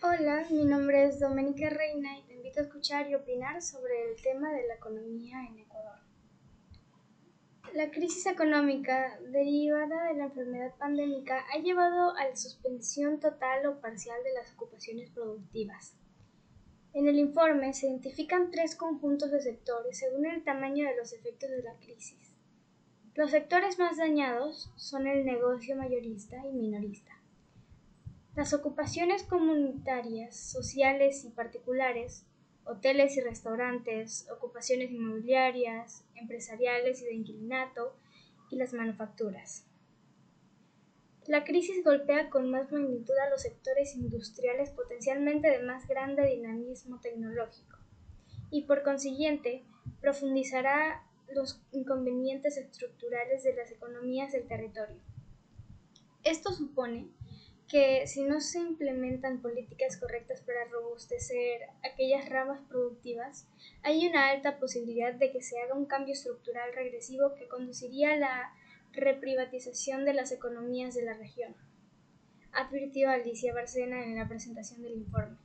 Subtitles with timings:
[0.00, 4.22] Hola, mi nombre es Doménica Reina y te invito a escuchar y opinar sobre el
[4.22, 5.98] tema de la economía en Ecuador.
[7.74, 13.80] La crisis económica derivada de la enfermedad pandémica ha llevado a la suspensión total o
[13.80, 15.96] parcial de las ocupaciones productivas.
[16.92, 21.50] En el informe se identifican tres conjuntos de sectores según el tamaño de los efectos
[21.50, 22.36] de la crisis.
[23.16, 27.17] Los sectores más dañados son el negocio mayorista y minorista.
[28.38, 32.24] Las ocupaciones comunitarias, sociales y particulares,
[32.64, 37.96] hoteles y restaurantes, ocupaciones inmobiliarias, empresariales y de inquilinato,
[38.48, 39.66] y las manufacturas.
[41.26, 47.00] La crisis golpea con más magnitud a los sectores industriales potencialmente de más grande dinamismo
[47.00, 47.76] tecnológico,
[48.52, 49.64] y por consiguiente
[50.00, 55.00] profundizará los inconvenientes estructurales de las economías del territorio.
[56.22, 57.08] Esto supone
[57.68, 63.46] que si no se implementan políticas correctas para robustecer aquellas ramas productivas,
[63.82, 68.16] hay una alta posibilidad de que se haga un cambio estructural regresivo que conduciría a
[68.16, 68.52] la
[68.92, 71.54] reprivatización de las economías de la región,
[72.52, 75.36] advirtió Alicia Barcena en la presentación del informe.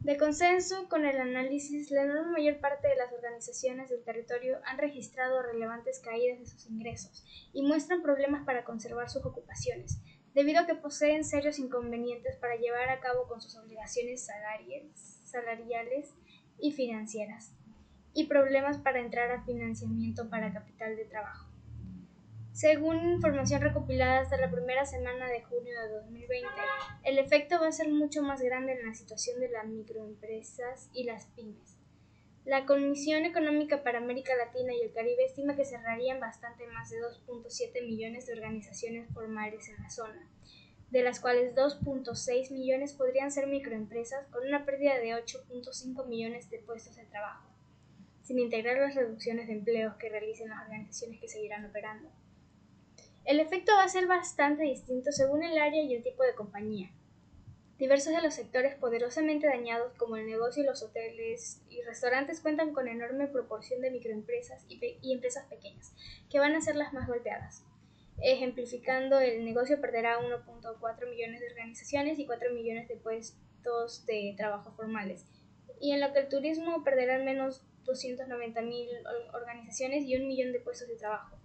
[0.00, 4.78] De consenso con el análisis, la enorme mayor parte de las organizaciones del territorio han
[4.78, 7.22] registrado relevantes caídas de sus ingresos
[7.52, 10.00] y muestran problemas para conservar sus ocupaciones,
[10.34, 14.26] debido a que poseen serios inconvenientes para llevar a cabo con sus obligaciones
[15.24, 16.14] salariales
[16.58, 17.52] y financieras,
[18.14, 21.50] y problemas para entrar a financiamiento para capital de trabajo.
[22.52, 26.48] Según información recopilada hasta la primera semana de junio de 2020,
[27.04, 31.04] el efecto va a ser mucho más grande en la situación de las microempresas y
[31.04, 31.79] las pymes.
[32.46, 36.96] La Comisión Económica para América Latina y el Caribe estima que cerrarían bastante más de
[36.96, 40.26] 2.7 millones de organizaciones formales en la zona,
[40.90, 46.60] de las cuales 2.6 millones podrían ser microempresas con una pérdida de 8.5 millones de
[46.60, 47.46] puestos de trabajo,
[48.22, 52.10] sin integrar las reducciones de empleos que realicen las organizaciones que seguirán operando.
[53.26, 56.90] El efecto va a ser bastante distinto según el área y el tipo de compañía.
[57.80, 62.74] Diversos de los sectores poderosamente dañados, como el negocio y los hoteles y restaurantes, cuentan
[62.74, 65.94] con enorme proporción de microempresas y, empresas pequeñas,
[66.28, 67.64] que van a ser las más golpeadas.
[68.18, 74.72] Ejemplificando, el negocio perderá 1.4 millones de organizaciones y 4 millones de puestos de trabajo
[74.72, 75.24] formales,
[75.80, 78.90] y en lo que el turismo perderá al menos 290 mil
[79.32, 81.39] organizaciones y un millón de puestos de trabajo.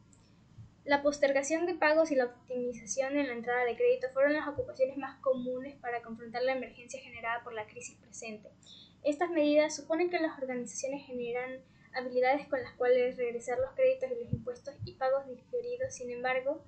[0.86, 4.98] La postergación de pagos y la optimización en la entrada de crédito fueron las ocupaciones
[4.98, 8.52] más comunes para confrontar la emergencia generada por la crisis presente.
[9.04, 11.60] Estas medidas suponen que las organizaciones generan
[11.96, 15.96] habilidades con las cuales regresar los créditos y los impuestos y pagos diferidos.
[15.96, 16.64] Sin embargo,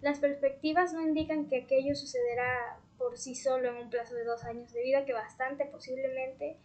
[0.00, 4.42] las perspectivas no indican que aquello sucederá por sí solo en un plazo de dos
[4.42, 6.58] años, debido a que bastante posiblemente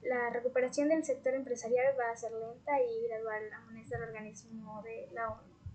[0.00, 5.08] la recuperación del sector empresarial va a ser lenta y gradual, amonesta el organismo de
[5.12, 5.65] la ONU.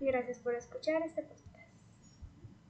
[0.00, 1.47] Gracias por escuchar este podcast.